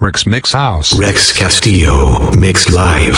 [0.00, 0.98] Rex Mix House.
[0.98, 3.14] Rex Castillo Mix Live.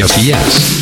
[0.00, 0.79] mediodías.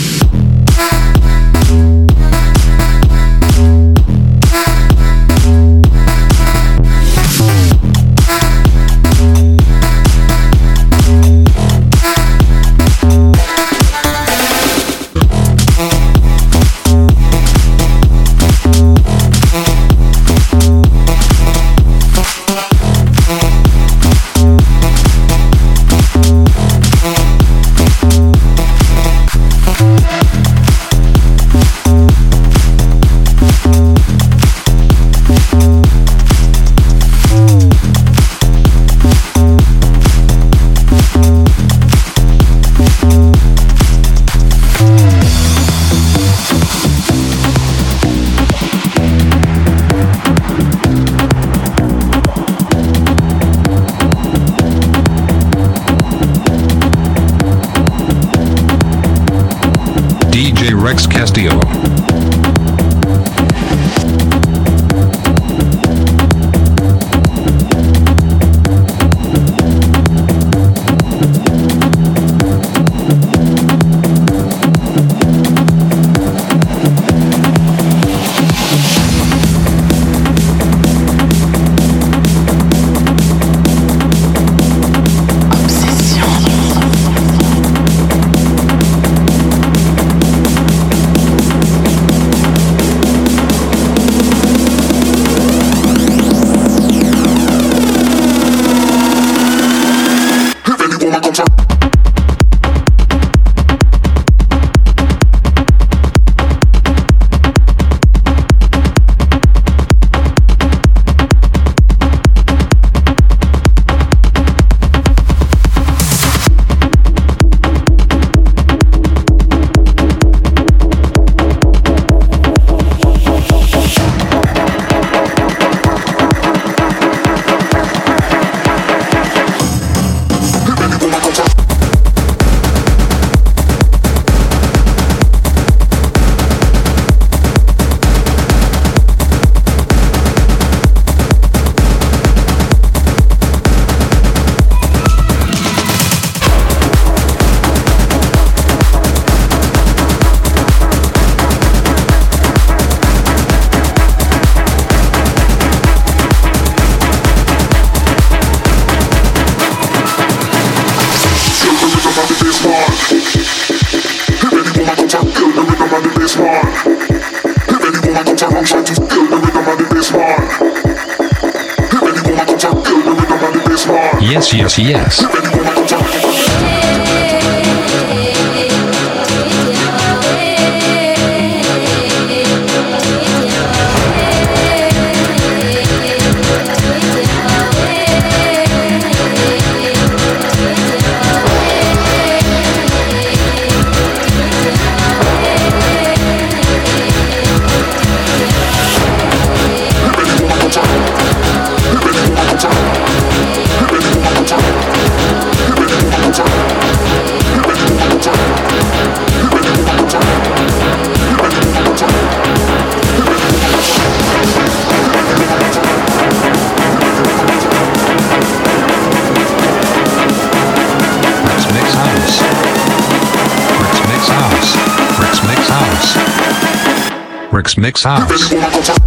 [227.78, 228.97] Mix House.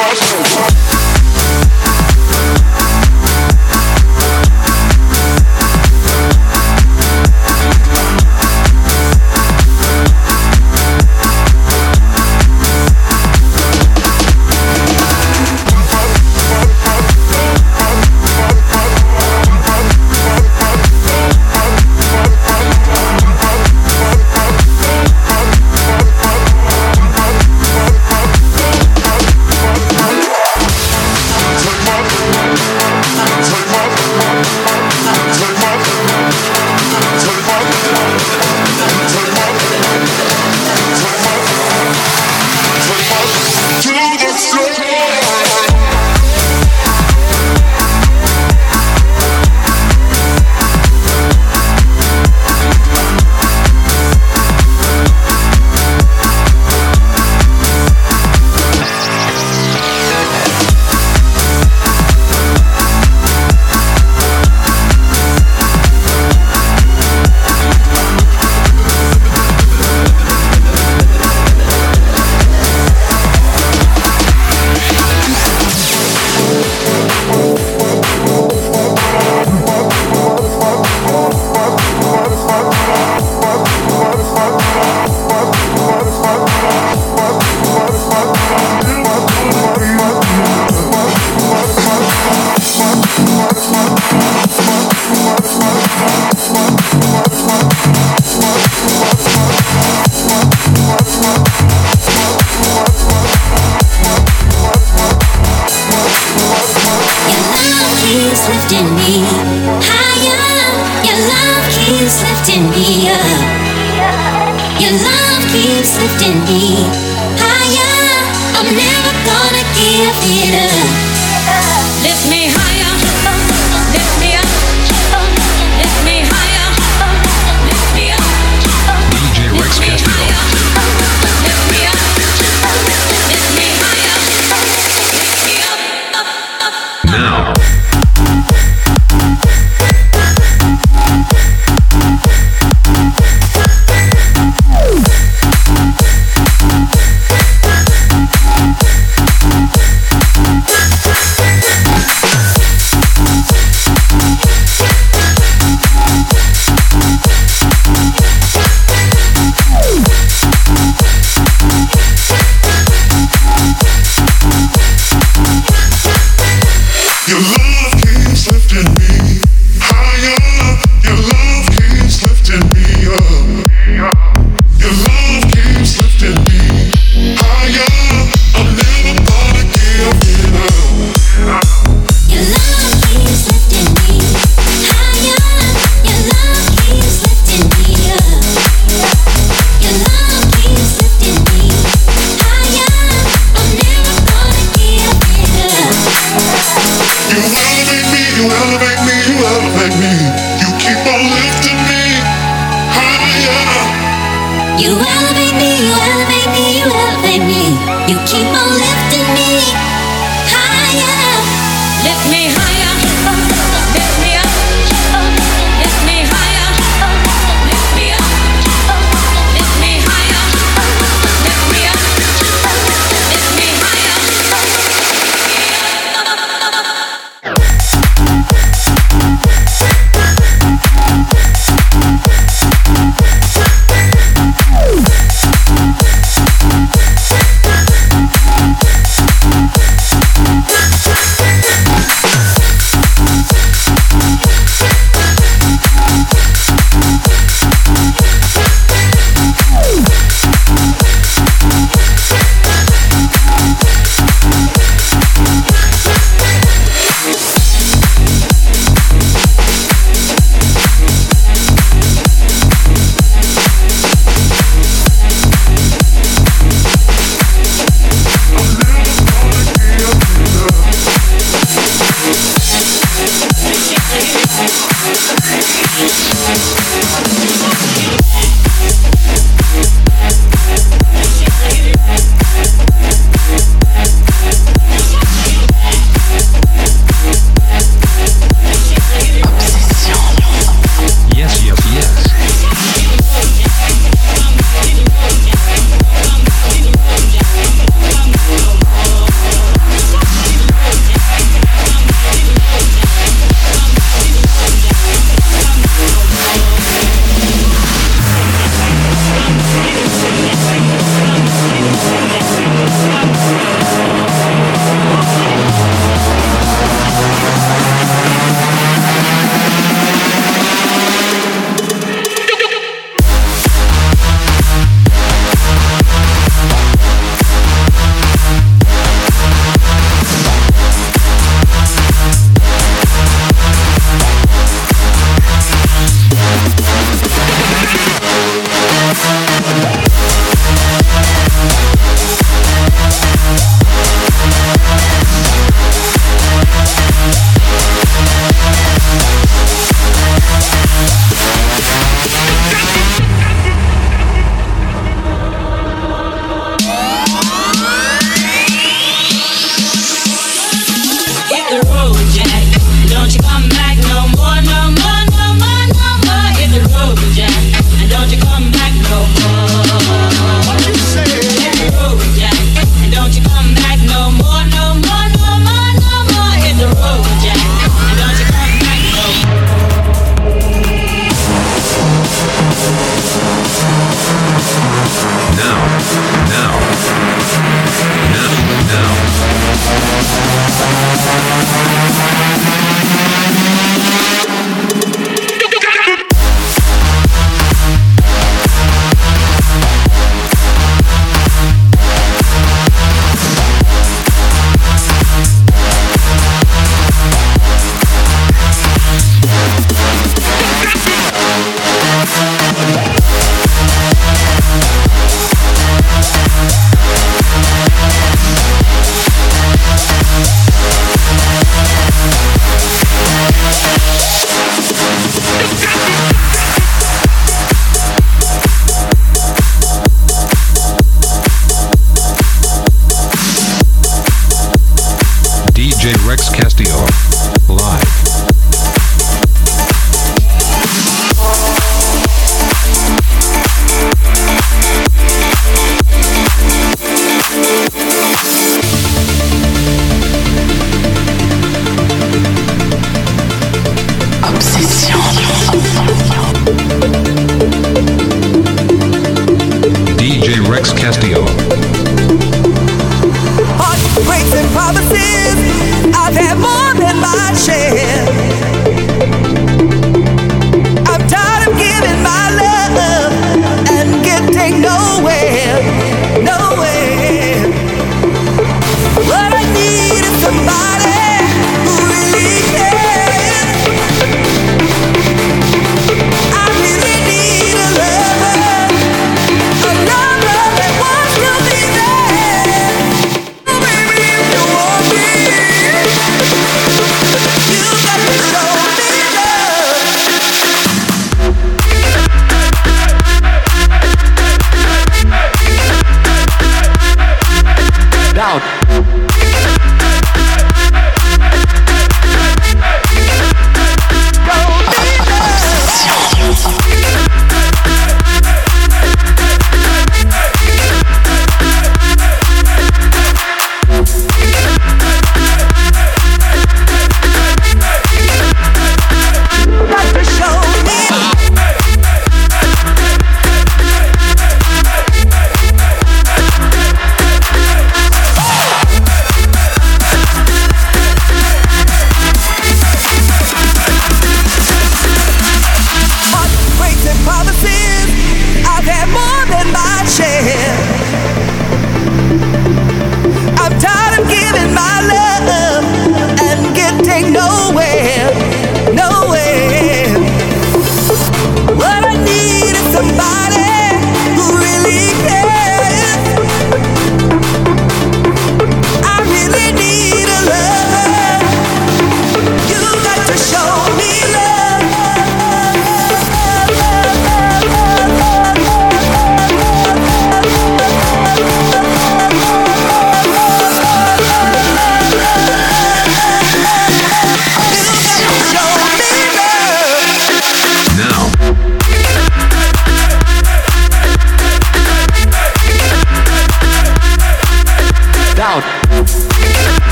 [0.00, 0.89] Your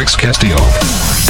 [0.00, 1.29] Rex Castillo.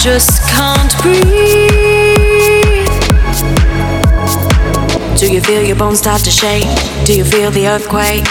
[0.00, 1.20] Just can't breathe.
[5.18, 6.64] Do you feel your bones start to shake?
[7.04, 8.24] Do you feel the earthquake?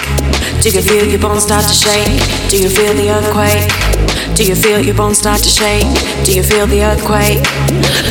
[0.63, 2.49] Do you feel your bones start to shake?
[2.49, 3.69] Do you feel the earthquake?
[4.35, 5.85] Do you feel your bones start to shake?
[6.25, 7.43] Do you feel the earthquake?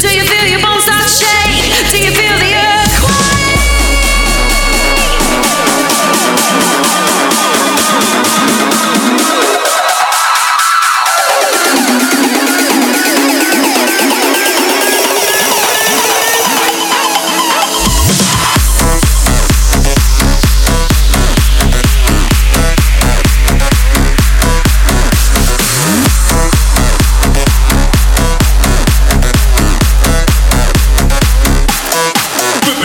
[0.02, 1.90] Do you feel your bones start to shake?
[1.90, 2.67] Do you feel the earthquake?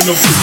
[0.05, 0.42] no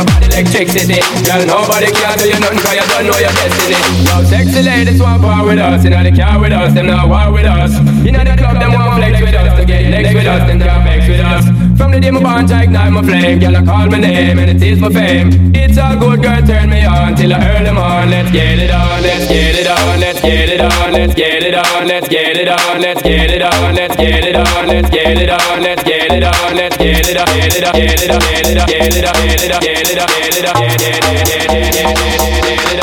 [0.00, 1.00] my body about electricity.
[1.24, 3.78] Girl, nobody can do you nothing, cause you don't know your destiny.
[4.06, 7.08] Yo, sexy ladies want war with us, you know they car with us, them not
[7.08, 7.72] war with us.
[8.04, 10.60] You know the club, them want flex with us, to get legs with us, them
[10.60, 11.44] can't vex with us.
[11.78, 14.50] From the day my bond, I ignite my flame, girl, I call my name, and
[14.50, 15.54] it is my fame.
[15.54, 18.10] It's a good girl, turn me on, till I earn them on.
[18.10, 21.54] Let's get it on, let's get it on, let's get it on, let's get it
[21.54, 25.16] on, let's get it on, let's get it on, let's get it on, let's get
[25.16, 28.10] it on, let's get it on, let's get it on, get it on, get it
[28.10, 30.00] on, get it on, get it on, get it on, get it on, get it
[30.00, 31.60] on, it on, get it on, get it on.
[31.60, 32.80] Yo, sexy ladies want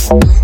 [0.00, 0.39] power with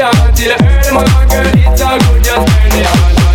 [0.00, 3.29] on, till I earn my girl, it's all good, just turn it on.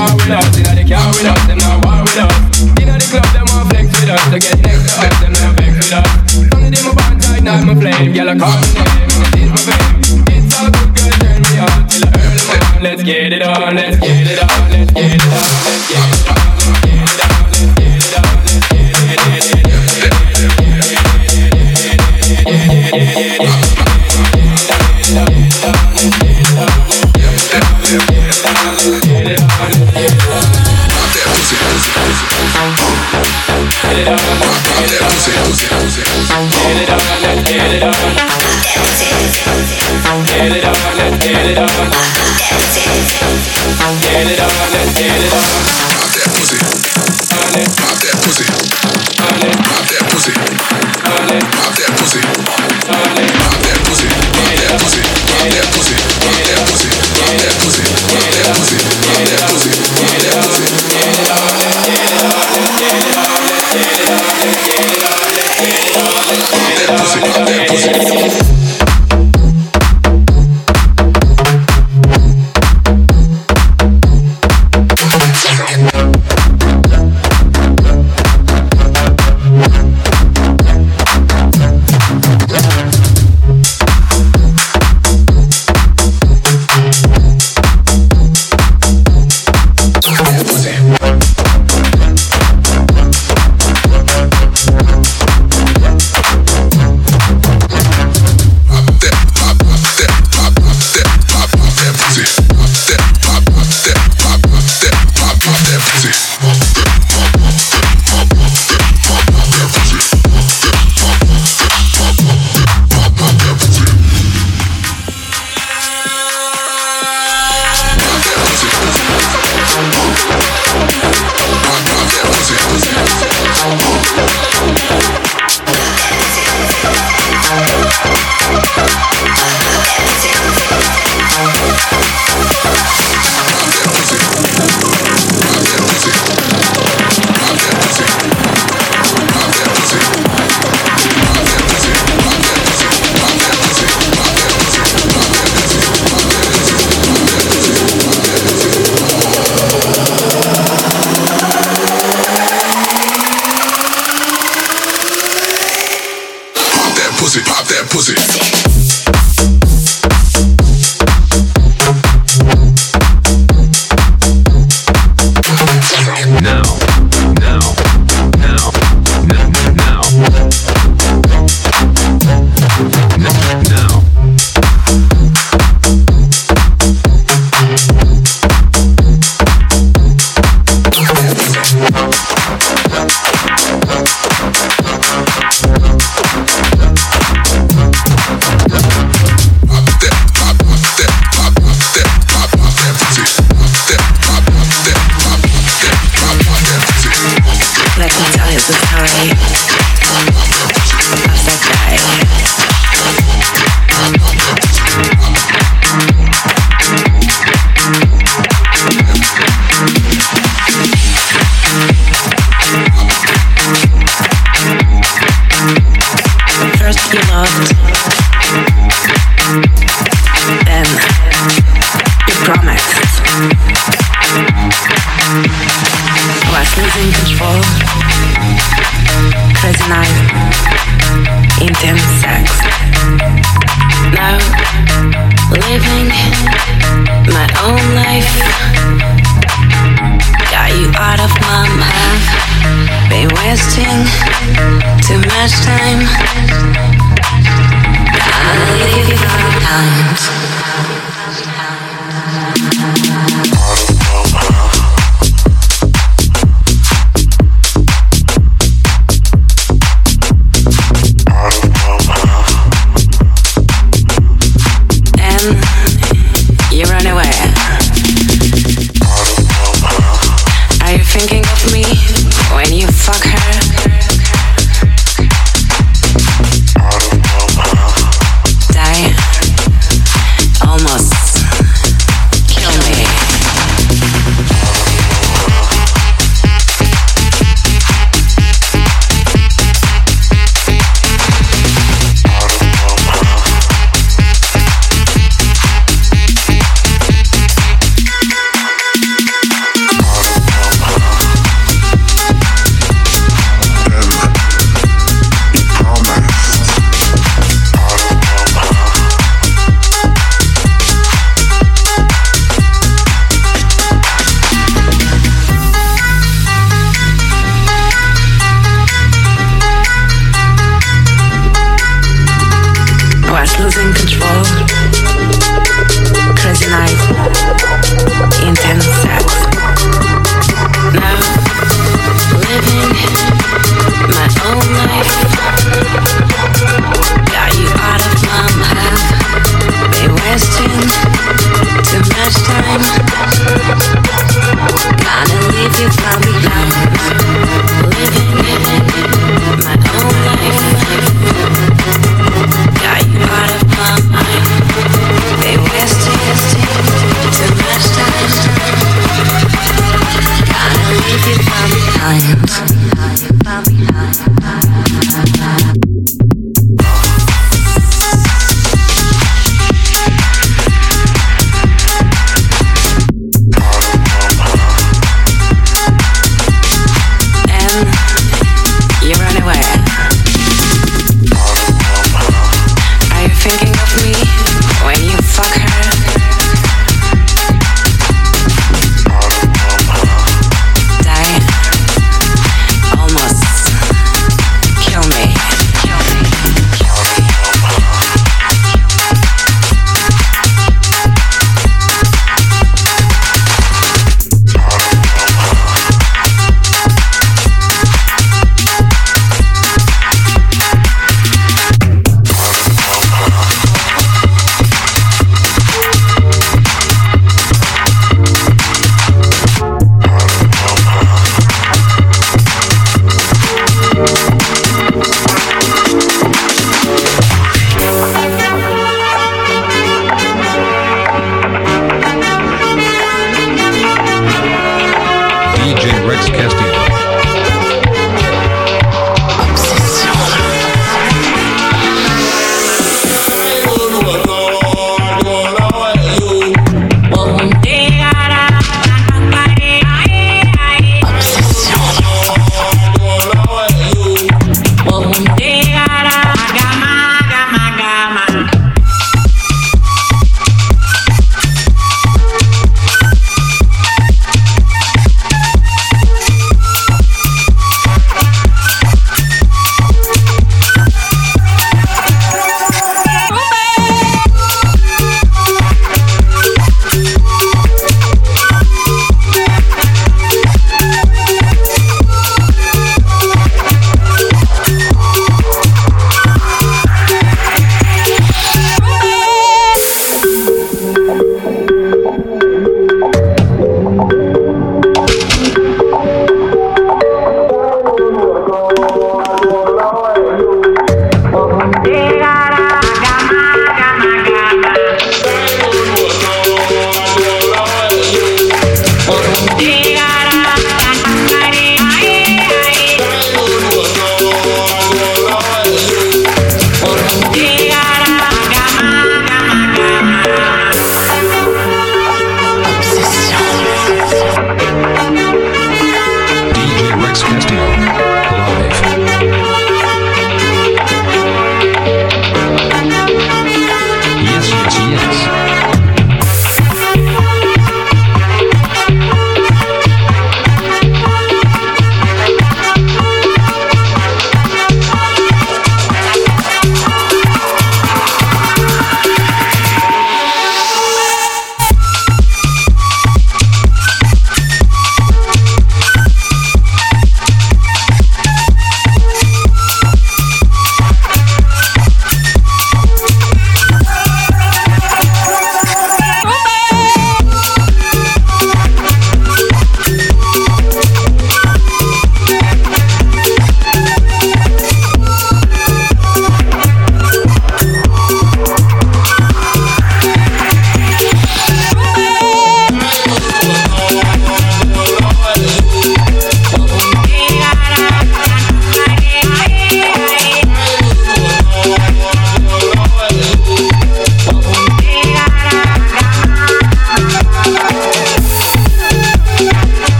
[0.00, 0.56] war with us.
[0.56, 2.32] Inna the car with us, them not war with us.
[2.80, 4.22] Inna the club, them want flex with us.
[4.32, 6.08] To get next to us, them not vex with us.
[6.48, 8.12] Sunday them a band tight, night my flame.
[8.16, 10.24] Girl, I call my name, this my fame.
[10.32, 12.80] It's all good, girl, turn me on till the early morning.
[12.80, 16.00] Let's get it on, let's get it on, let's get it on, let's get it
[16.00, 16.09] on.